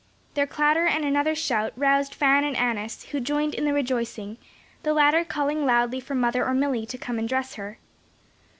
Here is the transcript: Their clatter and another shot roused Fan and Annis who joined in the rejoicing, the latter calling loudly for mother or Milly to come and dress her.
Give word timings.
Their 0.33 0.47
clatter 0.47 0.87
and 0.87 1.05
another 1.05 1.35
shot 1.35 1.73
roused 1.75 2.15
Fan 2.15 2.43
and 2.43 2.57
Annis 2.57 3.03
who 3.11 3.19
joined 3.19 3.53
in 3.53 3.65
the 3.65 3.71
rejoicing, 3.73 4.37
the 4.81 4.95
latter 4.95 5.23
calling 5.23 5.63
loudly 5.63 5.99
for 5.99 6.15
mother 6.15 6.43
or 6.43 6.55
Milly 6.55 6.87
to 6.87 6.97
come 6.97 7.19
and 7.19 7.29
dress 7.29 7.53
her. 7.53 7.77